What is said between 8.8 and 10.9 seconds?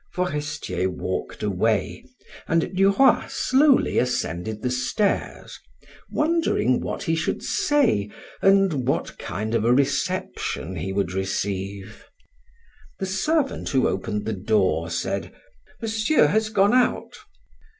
what kind of a reception